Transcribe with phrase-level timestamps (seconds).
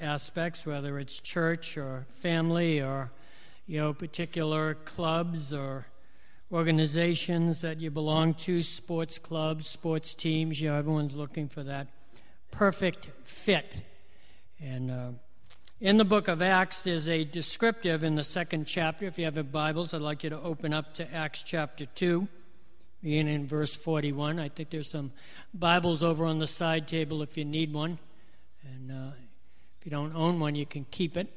[0.00, 3.10] aspects, whether it's church or family or
[3.66, 5.86] you know particular clubs or
[6.52, 10.60] organizations that you belong to, sports clubs, sports teams.
[10.60, 11.88] You know, everyone's looking for that
[12.50, 13.74] perfect fit.
[14.60, 15.10] And uh,
[15.80, 19.04] in the book of Acts, there's a descriptive in the second chapter.
[19.06, 22.26] If you have your Bibles, I'd like you to open up to Acts chapter 2,
[23.02, 24.38] beginning in verse 41.
[24.38, 25.12] I think there's some
[25.52, 27.98] Bibles over on the side table if you need one.
[28.64, 29.10] And uh,
[29.86, 31.28] you don't own one, you can keep it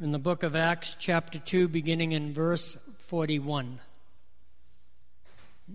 [0.00, 3.80] in the book of Acts, chapter 2, beginning in verse 41.
[5.68, 5.74] It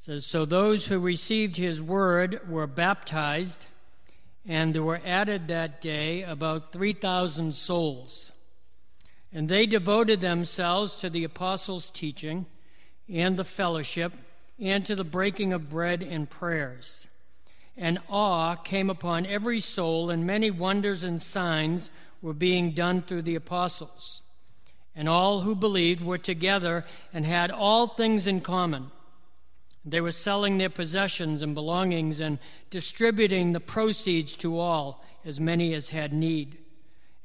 [0.00, 3.66] says, So those who received his word were baptized,
[4.44, 8.32] and there were added that day about 3,000 souls.
[9.32, 12.46] And they devoted themselves to the apostles' teaching
[13.08, 14.14] and the fellowship
[14.62, 17.06] and to the breaking of bread and prayers
[17.76, 23.22] and awe came upon every soul, and many wonders and signs were being done through
[23.22, 24.20] the apostles.
[24.94, 28.90] And all who believed were together and had all things in common.
[29.84, 32.38] They were selling their possessions and belongings and
[32.70, 36.58] distributing the proceeds to all, as many as had need.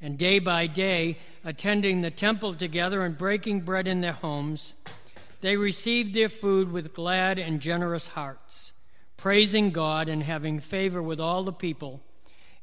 [0.00, 4.72] And day by day, attending the temple together and breaking bread in their homes,
[5.40, 8.72] they received their food with glad and generous hearts
[9.18, 12.00] praising God and having favor with all the people.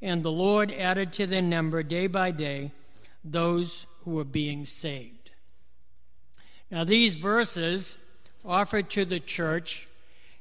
[0.01, 2.71] And the Lord added to their number day by day
[3.23, 5.31] those who were being saved.
[6.71, 7.97] Now, these verses
[8.43, 9.87] offer to the church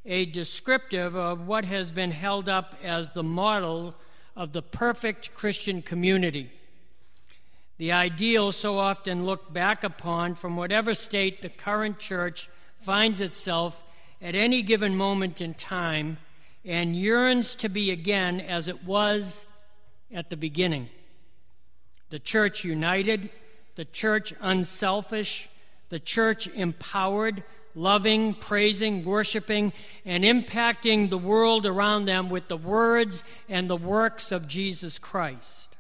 [0.06, 3.94] a descriptive of what has been held up as the model
[4.36, 6.50] of the perfect Christian community.
[7.76, 12.48] The ideal so often looked back upon from whatever state the current church
[12.80, 13.82] finds itself
[14.22, 16.18] at any given moment in time
[16.64, 19.44] and yearns to be again as it was
[20.12, 20.88] at the beginning.
[22.10, 23.28] The church united,
[23.74, 25.48] the church unselfish,
[25.88, 27.42] the church empowered,
[27.74, 29.72] loving, praising, worshiping,
[30.04, 35.73] and impacting the world around them with the words and the works of Jesus Christ.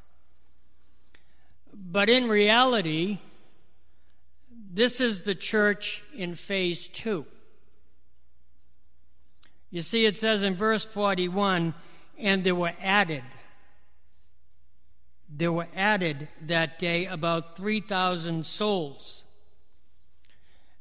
[1.74, 3.18] But in reality,
[4.72, 7.26] this is the church in phase two.
[9.70, 11.74] You see, it says in verse 41
[12.18, 13.24] and there were added.
[15.28, 19.24] There were added that day about 3,000 souls.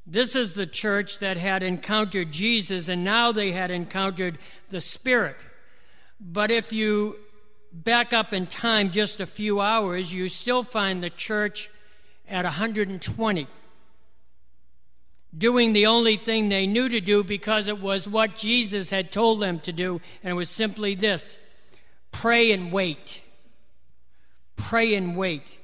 [0.05, 4.37] This is the church that had encountered Jesus, and now they had encountered
[4.69, 5.37] the Spirit.
[6.19, 7.17] But if you
[7.73, 11.69] back up in time just a few hours, you still find the church
[12.29, 13.47] at 120
[15.35, 19.41] doing the only thing they knew to do because it was what Jesus had told
[19.41, 21.37] them to do, and it was simply this
[22.11, 23.21] pray and wait.
[24.55, 25.57] Pray and wait.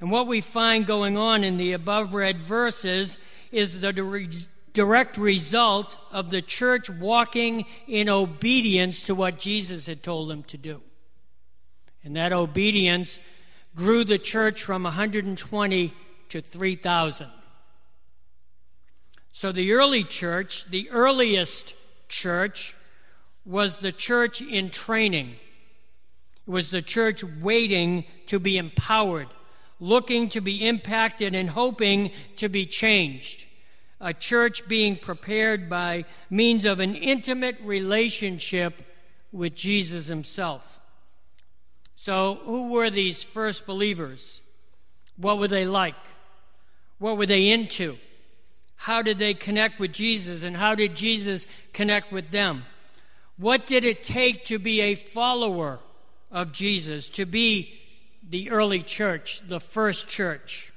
[0.00, 3.18] And what we find going on in the above read verses
[3.50, 4.36] is the
[4.74, 10.58] direct result of the church walking in obedience to what Jesus had told them to
[10.58, 10.82] do.
[12.04, 13.20] And that obedience
[13.74, 15.94] grew the church from 120
[16.28, 17.26] to 3,000.
[19.32, 21.74] So the early church, the earliest
[22.08, 22.74] church,
[23.44, 25.36] was the church in training.
[26.46, 29.28] It was the church waiting to be empowered,
[29.80, 33.44] looking to be impacted, and hoping to be changed.
[34.00, 38.82] A church being prepared by means of an intimate relationship
[39.30, 40.80] with Jesus himself.
[42.00, 44.40] So, who were these first believers?
[45.16, 45.96] What were they like?
[46.98, 47.98] What were they into?
[48.82, 52.64] how did they connect with Jesus and how did Jesus connect with them?
[53.36, 55.80] What did it take to be a follower
[56.30, 57.80] of Jesus, to be
[58.26, 60.72] the early church, the first church?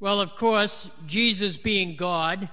[0.00, 2.48] Well, of course, Jesus being God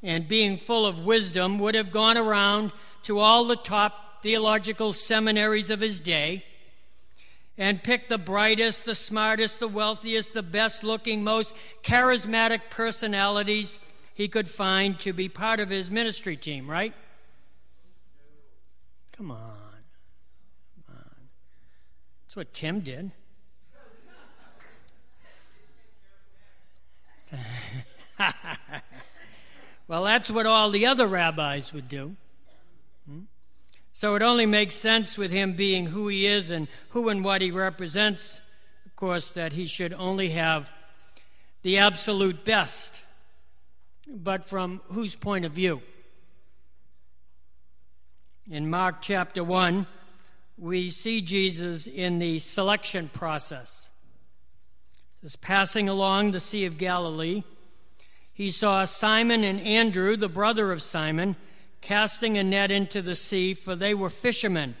[0.00, 2.70] and being full of wisdom would have gone around
[3.02, 6.44] to all the top theological seminaries of his day
[7.56, 13.78] and pick the brightest, the smartest, the wealthiest, the best looking, most charismatic personalities
[14.14, 16.94] he could find to be part of his ministry team, right?
[19.16, 19.38] Come on.
[20.86, 21.28] Come on.
[22.24, 23.10] That's what Tim did.
[29.88, 32.16] well, that's what all the other rabbis would do.
[33.98, 37.42] So it only makes sense with him being who he is and who and what
[37.42, 38.40] he represents,
[38.86, 40.70] of course, that he should only have
[41.62, 43.02] the absolute best.
[44.08, 45.82] But from whose point of view?
[48.48, 49.88] In Mark chapter 1,
[50.56, 53.90] we see Jesus in the selection process.
[55.24, 57.42] As passing along the Sea of Galilee,
[58.32, 61.34] he saw Simon and Andrew, the brother of Simon,
[61.80, 64.76] casting a net into the sea, for they were fishermen.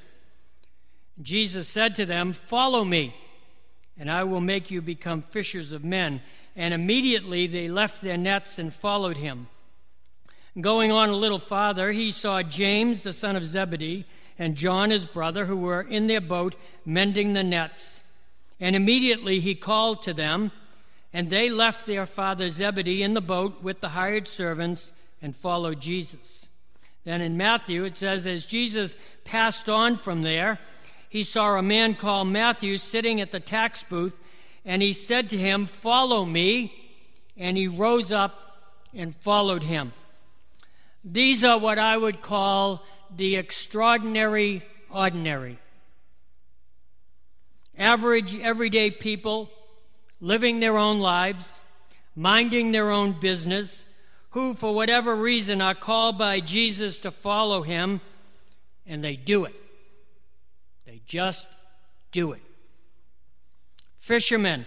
[1.20, 3.14] Jesus said to them, Follow me,
[3.98, 6.22] and I will make you become fishers of men.
[6.54, 9.48] And immediately they left their nets and followed him.
[10.60, 14.04] Going on a little farther, he saw James, the son of Zebedee,
[14.38, 18.00] and John, his brother, who were in their boat mending the nets.
[18.58, 20.50] And immediately he called to them.
[21.12, 24.92] And they left their father Zebedee in the boat with the hired servants
[25.22, 26.47] and followed Jesus.
[27.08, 30.58] Then in Matthew, it says, as Jesus passed on from there,
[31.08, 34.20] he saw a man called Matthew sitting at the tax booth,
[34.62, 36.70] and he said to him, Follow me.
[37.34, 38.60] And he rose up
[38.92, 39.94] and followed him.
[41.02, 42.84] These are what I would call
[43.16, 45.58] the extraordinary ordinary.
[47.78, 49.48] Average, everyday people
[50.20, 51.60] living their own lives,
[52.14, 53.86] minding their own business,
[54.38, 58.00] who, for whatever reason, are called by Jesus to follow him,
[58.86, 59.54] and they do it.
[60.86, 61.48] They just
[62.12, 62.42] do it.
[63.98, 64.64] Fishermen.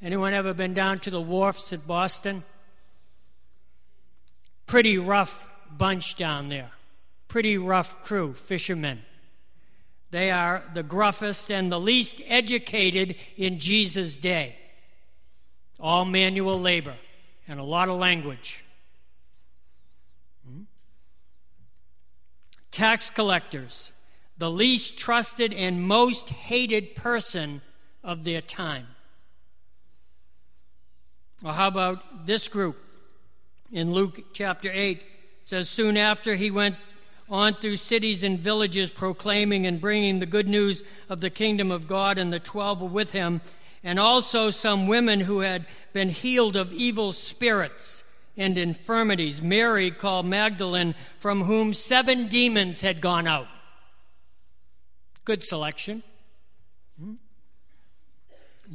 [0.00, 2.44] Anyone ever been down to the wharfs at Boston?
[4.64, 6.70] Pretty rough bunch down there.
[7.28, 9.02] Pretty rough crew, fishermen.
[10.10, 14.56] They are the gruffest and the least educated in Jesus' day.
[15.78, 16.94] All manual labor
[17.48, 18.64] and a lot of language.
[20.46, 20.62] Hmm?
[22.70, 23.92] Tax collectors,
[24.38, 27.62] the least trusted and most hated person
[28.02, 28.86] of their time.
[31.42, 32.82] Well, how about this group?
[33.72, 35.04] In Luke chapter 8, it
[35.44, 36.76] says, Soon after he went
[37.28, 41.88] on through cities and villages, proclaiming and bringing the good news of the kingdom of
[41.88, 43.40] God, and the twelve were with him,
[43.86, 48.02] and also some women who had been healed of evil spirits
[48.36, 49.40] and infirmities.
[49.40, 53.46] Mary, called Magdalene, from whom seven demons had gone out.
[55.24, 56.02] Good selection.
[57.00, 57.14] Hmm?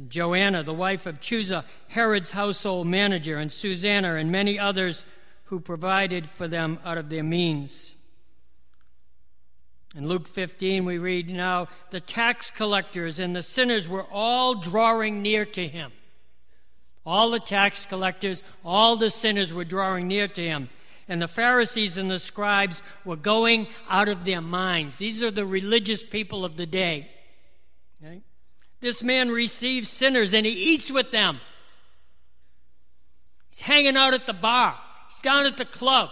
[0.08, 5.04] Joanna, the wife of Chuza, Herod's household manager, and Susanna, and many others
[5.44, 7.94] who provided for them out of their means.
[9.94, 15.20] In Luke 15, we read now the tax collectors and the sinners were all drawing
[15.20, 15.92] near to him.
[17.04, 20.70] All the tax collectors, all the sinners were drawing near to him.
[21.08, 24.96] And the Pharisees and the scribes were going out of their minds.
[24.96, 27.10] These are the religious people of the day.
[28.02, 28.22] Okay?
[28.80, 31.40] This man receives sinners and he eats with them.
[33.50, 34.78] He's hanging out at the bar,
[35.08, 36.08] he's down at the club.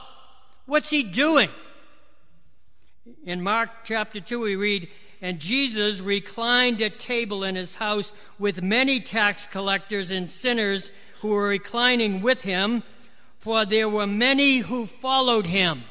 [0.66, 1.48] What's he doing?
[3.24, 4.88] In Mark chapter 2, we read,
[5.20, 10.90] And Jesus reclined at table in his house with many tax collectors and sinners
[11.20, 12.82] who were reclining with him,
[13.38, 15.84] for there were many who followed him.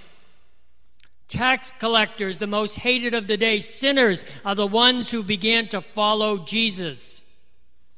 [1.27, 5.81] Tax collectors, the most hated of the day, sinners are the ones who began to
[5.81, 7.21] follow Jesus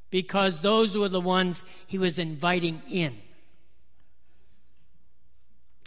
[0.09, 3.17] because those were the ones he was inviting in.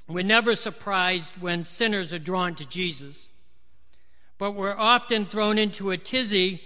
[0.06, 3.30] We're never surprised when sinners are drawn to Jesus,
[4.36, 6.62] but we're often thrown into a tizzy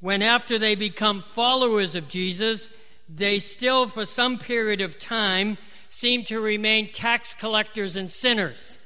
[0.00, 2.70] when, after they become followers of Jesus,
[3.08, 5.58] they still, for some period of time,
[5.88, 8.78] seem to remain tax collectors and sinners.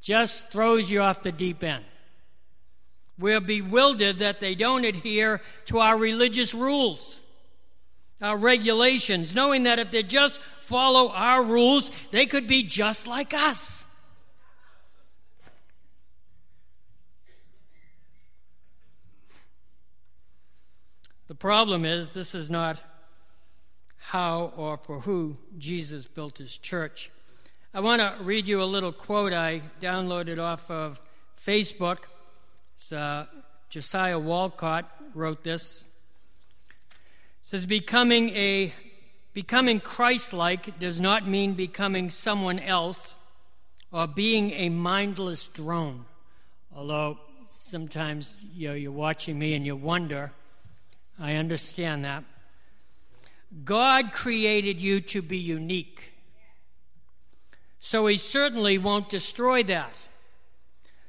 [0.00, 1.84] Just throws you off the deep end.
[3.18, 7.20] We're bewildered that they don't adhere to our religious rules,
[8.20, 13.32] our regulations, knowing that if they just follow our rules, they could be just like
[13.32, 13.86] us.
[21.28, 22.82] The problem is, this is not
[23.98, 27.10] how or for who Jesus built his church.
[27.74, 31.00] I want to read you a little quote I downloaded off of
[31.38, 31.98] Facebook.
[32.90, 33.26] Uh,
[33.68, 35.84] Josiah Walcott wrote this.
[37.50, 38.72] Says, Becoming a
[39.32, 43.16] Becoming Christ like does not mean becoming someone else
[43.92, 46.06] or being a mindless drone.
[46.74, 50.32] Although sometimes you know, you're watching me and you wonder,
[51.20, 52.24] I understand that.
[53.64, 56.14] God created you to be unique.
[57.78, 60.06] So he certainly won't destroy that.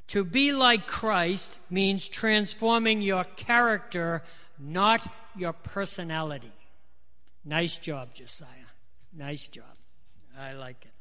[0.09, 4.21] To be like Christ means transforming your character,
[4.59, 6.51] not your personality.
[7.45, 8.47] Nice job, Josiah.
[9.15, 9.63] Nice job.
[10.37, 10.91] I like it.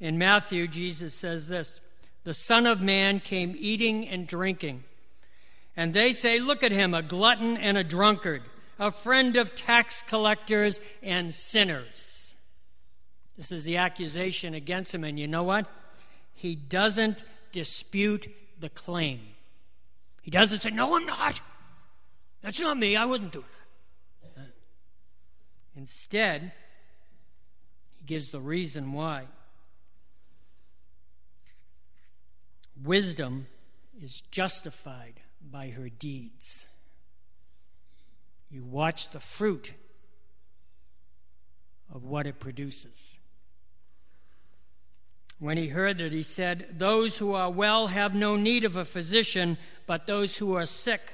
[0.00, 1.80] In Matthew, Jesus says this
[2.24, 4.84] The Son of Man came eating and drinking.
[5.76, 8.42] And they say, Look at him, a glutton and a drunkard,
[8.78, 12.34] a friend of tax collectors and sinners.
[13.36, 15.04] This is the accusation against him.
[15.04, 15.66] And you know what?
[16.34, 19.20] He doesn't dispute the claim.
[20.28, 21.40] He doesn't say, No, I'm not.
[22.42, 22.96] That's not me.
[22.96, 23.42] I wouldn't do
[24.36, 24.52] that.
[25.74, 26.52] Instead,
[27.96, 29.24] he gives the reason why.
[32.84, 33.46] Wisdom
[34.02, 35.14] is justified
[35.50, 36.66] by her deeds.
[38.50, 39.72] You watch the fruit
[41.90, 43.16] of what it produces.
[45.38, 48.84] When he heard it, he said, Those who are well have no need of a
[48.84, 51.12] physician, but those who are sick.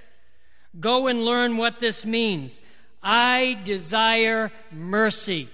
[0.80, 2.60] Go and learn what this means.
[3.02, 5.48] I desire mercy,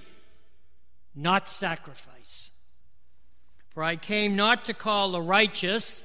[1.14, 2.52] not sacrifice.
[3.70, 6.04] For I came not to call the righteous,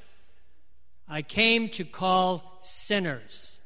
[1.07, 3.60] I came to call sinners.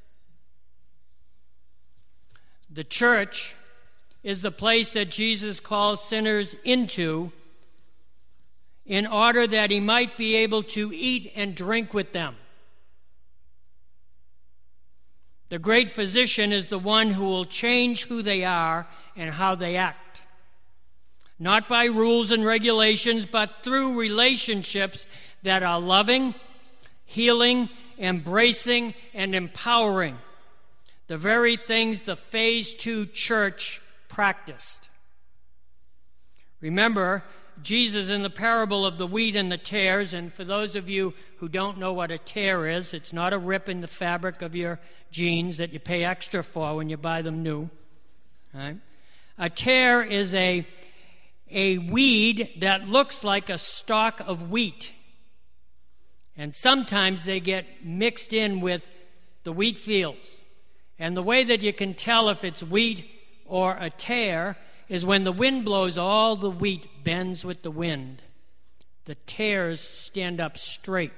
[2.69, 3.55] The church
[4.23, 7.31] is the place that Jesus calls sinners into
[8.89, 12.35] in order that he might be able to eat and drink with them.
[15.49, 19.77] The great physician is the one who will change who they are and how they
[19.77, 20.23] act.
[21.37, 25.05] Not by rules and regulations, but through relationships
[25.43, 26.33] that are loving,
[27.05, 27.69] healing,
[27.99, 30.17] embracing, and empowering.
[31.07, 34.89] The very things the Phase 2 church practiced.
[36.59, 37.23] Remember,
[37.63, 41.13] Jesus in the parable of the wheat and the tares, and for those of you
[41.37, 44.55] who don't know what a tare is, it's not a rip in the fabric of
[44.55, 44.79] your
[45.11, 47.69] jeans that you pay extra for when you buy them new.
[48.53, 48.77] Right?
[49.37, 50.67] A tare is a,
[51.49, 54.93] a weed that looks like a stalk of wheat.
[56.35, 58.89] And sometimes they get mixed in with
[59.43, 60.43] the wheat fields.
[60.97, 63.09] And the way that you can tell if it's wheat
[63.45, 64.57] or a tare
[64.89, 68.23] is when the wind blows, all the wheat bends with the wind.
[69.05, 71.13] The tares stand up straight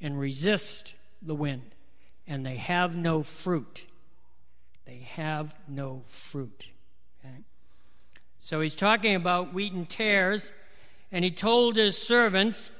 [0.00, 1.74] and resist the wind,
[2.26, 3.84] and they have no fruit.
[4.86, 6.68] They have no fruit.
[7.24, 7.42] Okay?
[8.40, 10.52] So he's talking about wheat and tares,
[11.10, 12.70] and he told his servants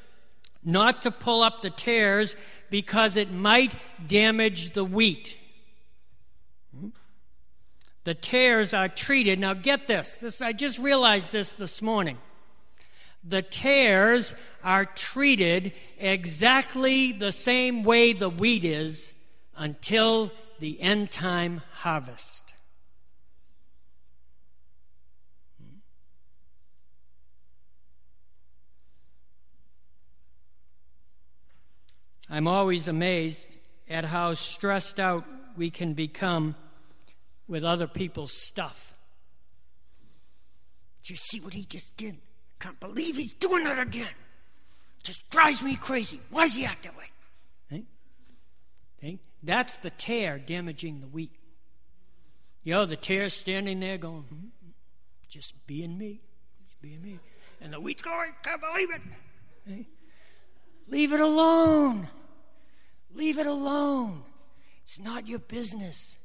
[0.62, 2.37] not to pull up the tares
[2.71, 3.75] because it might
[4.06, 5.38] damage the wheat.
[8.05, 9.41] The tares are treated.
[9.41, 10.17] Now, get this.
[10.17, 10.43] this.
[10.43, 12.19] I just realized this this morning.
[13.27, 19.15] The tares are treated exactly the same way the wheat is
[19.57, 20.31] until
[20.61, 22.53] the end time harvest.
[25.59, 25.79] Hmm.
[32.29, 33.57] I'm always amazed
[33.89, 35.25] at how stressed out
[35.57, 36.57] we can become
[37.49, 38.95] with other people's stuff.
[41.03, 42.17] Did you see what he just did?
[42.59, 44.09] Can't believe he's doing it again.
[45.03, 46.21] Just drives me crazy.
[46.31, 47.11] Why does he act that way?
[47.69, 47.87] Think?
[49.01, 49.21] Think?
[49.43, 51.33] That's the tare damaging the wheat.
[52.63, 54.71] You know, the tare's standing there going, hmm,
[55.29, 56.23] just being me,
[56.65, 57.19] just being me.
[57.61, 59.03] And the wheat's going, can't believe it.
[59.67, 59.87] Think?
[60.89, 62.09] Leave it alone.
[63.13, 64.23] Leave it alone.
[64.83, 66.17] It's not your business.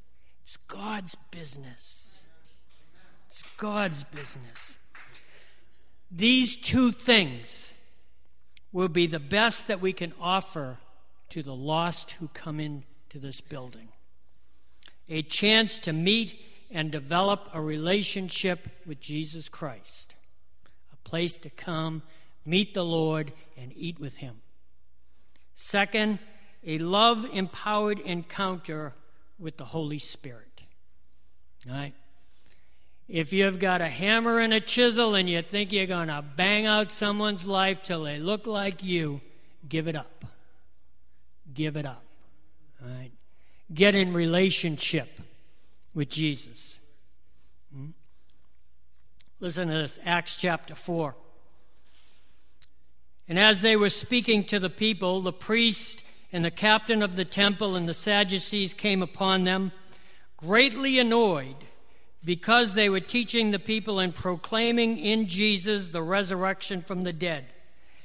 [0.44, 2.26] It's God's business.
[3.28, 4.78] It's God's business.
[6.12, 7.74] These two things
[8.72, 10.78] will be the best that we can offer
[11.30, 13.90] to the lost who come into this building
[15.10, 20.16] a chance to meet and develop a relationship with Jesus Christ,
[20.94, 22.04] a place to come,
[22.46, 24.42] meet the Lord, and eat with Him.
[25.56, 26.20] Second,
[26.64, 28.94] a love empowered encounter
[29.40, 30.64] with the Holy Spirit.
[31.68, 31.94] All right?
[33.08, 36.68] If you've got a hammer and a chisel and you think you're going to bang
[36.68, 39.22] out someone's life till they look like you,
[39.68, 40.26] give it up.
[41.54, 42.04] Give it up.
[42.82, 43.12] All right?
[43.74, 45.20] Get in relationship
[45.96, 46.80] with Jesus.
[47.74, 47.90] Hmm?
[49.40, 51.16] Listen to this Acts chapter 4.
[53.28, 57.26] And as they were speaking to the people, the priest and the captain of the
[57.26, 59.72] temple and the Sadducees came upon them,
[60.38, 61.56] greatly annoyed
[62.24, 67.46] because they were teaching the people and proclaiming in Jesus the resurrection from the dead.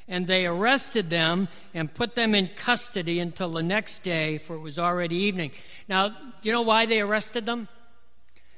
[0.06, 4.60] And they arrested them and put them in custody until the next day, for it
[4.60, 5.50] was already evening.
[5.88, 7.68] Now, do you know why they arrested them?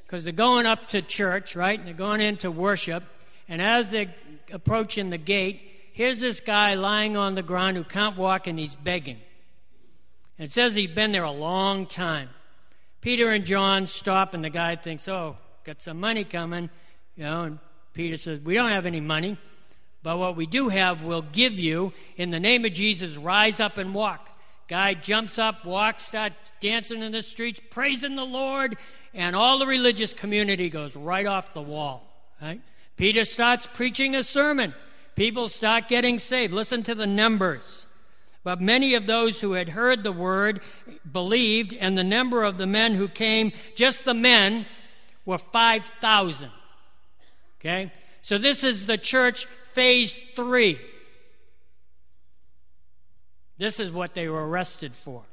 [0.05, 1.79] Because they're going up to church, right?
[1.79, 3.05] And they're going into worship.
[3.49, 4.13] And as they're
[4.53, 5.61] approaching the gate,
[5.93, 9.19] here's this guy lying on the ground who can't walk and he's begging.
[10.39, 12.31] And it says he'd been there a long time.
[13.01, 16.71] Peter and John stop, and the guy thinks, oh, got some money coming.
[17.15, 17.59] You know, and
[17.95, 19.39] Peter says, we don't have any money,
[20.03, 21.93] but what we do have, we'll give you.
[22.17, 24.31] In the name of Jesus, rise up and walk.
[24.69, 28.77] Guy jumps up, walks, starts dancing in the streets, praising the Lord,
[29.15, 32.03] and all the religious community goes right off the wall.
[32.43, 32.61] Right?
[32.97, 34.75] Peter starts preaching a sermon.
[35.15, 36.53] People start getting saved.
[36.53, 37.87] Listen to the numbers.
[38.47, 40.61] But many of those who had heard the word
[41.11, 44.67] believed, and the number of the men who came, just the men,
[45.25, 46.51] were 5,000.
[47.59, 47.91] Okay?
[48.23, 50.79] So this is the church phase three.
[53.59, 55.25] This is what they were arrested for.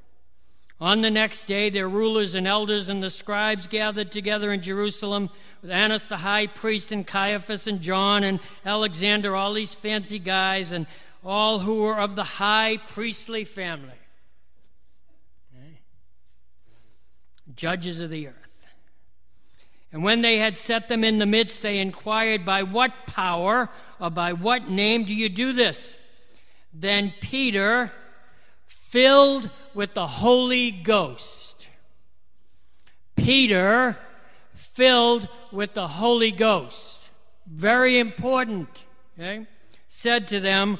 [0.81, 5.29] On the next day, their rulers and elders and the scribes gathered together in Jerusalem
[5.61, 10.71] with Annas the high priest and Caiaphas and John and Alexander, all these fancy guys,
[10.71, 10.87] and
[11.23, 13.99] all who were of the high priestly family.
[15.55, 15.79] Okay.
[17.55, 18.35] Judges of the earth.
[19.91, 24.09] And when they had set them in the midst, they inquired, By what power or
[24.09, 25.97] by what name do you do this?
[26.73, 27.91] Then Peter,
[28.65, 31.69] filled with the Holy Ghost.
[33.15, 33.99] Peter,
[34.55, 37.11] filled with the Holy Ghost.
[37.45, 38.85] Very important.
[39.17, 39.45] Okay?
[39.87, 40.79] Said to them,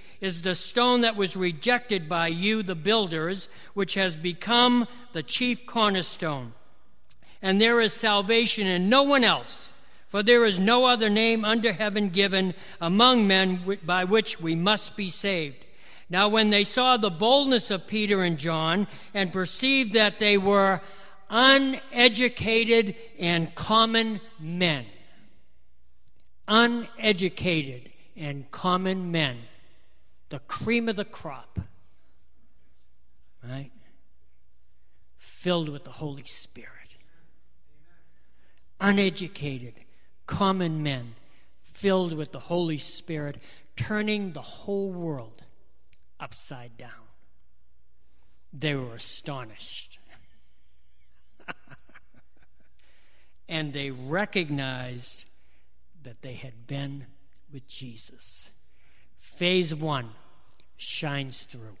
[0.21, 5.65] is the stone that was rejected by you, the builders, which has become the chief
[5.65, 6.53] cornerstone.
[7.41, 9.73] And there is salvation in no one else,
[10.07, 14.95] for there is no other name under heaven given among men by which we must
[14.95, 15.65] be saved.
[16.07, 20.81] Now, when they saw the boldness of Peter and John and perceived that they were
[21.29, 24.85] uneducated and common men,
[26.47, 29.37] uneducated and common men,
[30.31, 31.59] the cream of the crop,
[33.47, 33.71] right?
[35.17, 36.69] Filled with the Holy Spirit.
[38.79, 39.73] Uneducated,
[40.25, 41.15] common men,
[41.73, 43.37] filled with the Holy Spirit,
[43.75, 45.43] turning the whole world
[46.19, 46.89] upside down.
[48.53, 49.99] They were astonished.
[53.49, 55.25] and they recognized
[56.03, 57.05] that they had been
[57.51, 58.49] with Jesus.
[59.19, 60.11] Phase one
[60.81, 61.75] shines through.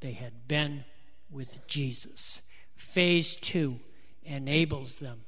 [0.00, 0.84] They had been
[1.30, 2.42] with Jesus.
[2.76, 3.80] Phase two
[4.22, 5.22] enables them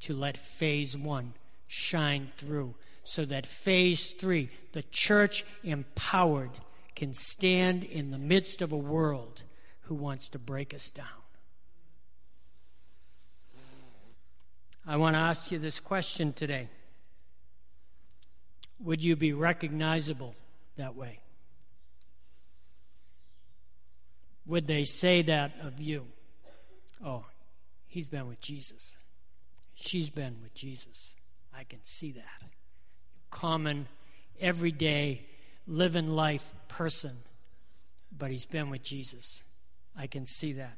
[0.00, 1.34] to let phase one
[1.66, 6.52] shine through so that phase three, the church empowered,
[6.96, 9.42] can stand in the midst of a world
[9.82, 11.06] who wants to break us down.
[14.86, 16.68] I want to ask you this question today
[18.80, 20.34] Would you be recognizable
[20.76, 21.21] that way?
[24.46, 26.06] Would they say that of you?
[27.04, 27.24] Oh,
[27.86, 28.96] he's been with Jesus.
[29.74, 31.14] She's been with Jesus.
[31.56, 32.42] I can see that.
[33.30, 33.86] Common,
[34.40, 35.26] everyday,
[35.66, 37.16] living life person,
[38.16, 39.42] but he's been with Jesus.
[39.96, 40.76] I can see that.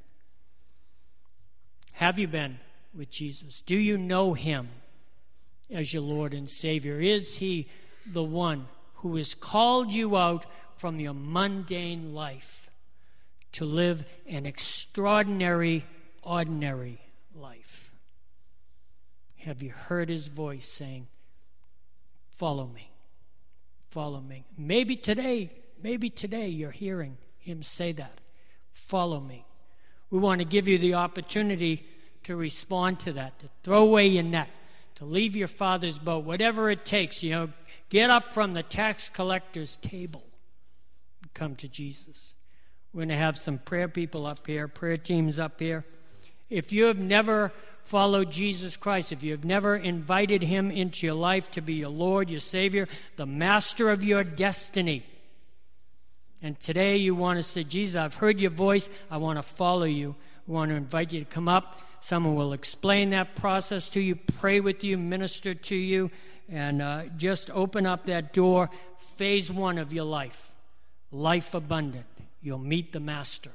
[1.93, 2.59] Have you been
[2.97, 3.63] with Jesus?
[3.65, 4.69] Do you know him
[5.71, 7.01] as your Lord and Savior?
[7.01, 7.69] Is he
[8.07, 10.45] the one who has called you out
[10.77, 12.64] from your mundane life
[13.55, 15.85] to live an extraordinary,
[16.23, 17.01] ordinary
[17.35, 17.93] life?
[19.39, 21.09] Have you heard his voice saying,
[22.31, 22.91] Follow me?
[23.91, 24.45] Follow me.
[24.59, 28.21] Maybe today, maybe today you're hearing him say that.
[28.73, 29.47] Follow me.
[30.11, 31.87] We want to give you the opportunity
[32.25, 34.49] to respond to that, to throw away your net,
[34.97, 37.23] to leave your father's boat, whatever it takes.
[37.23, 37.49] You know,
[37.89, 40.25] get up from the tax collector's table
[41.23, 42.35] and come to Jesus.
[42.95, 45.85] We're going to have some prayer people up here, prayer teams up here.
[46.49, 47.53] If you have never
[47.83, 51.89] followed Jesus Christ, if you have never invited him into your life to be your
[51.89, 55.03] Lord, your Savior, the master of your destiny,
[56.41, 59.87] and today you want to say, Jesus, I've heard your voice, I want to follow
[59.87, 60.15] you.
[60.47, 61.81] I want to invite you to come up.
[62.01, 66.13] Someone will explain that process to you, pray with you, minister to you,
[66.49, 68.71] and uh, just open up that door.
[69.17, 70.55] Phase one of your life
[71.11, 72.14] life abundant.
[72.45, 73.51] You'll meet the Master.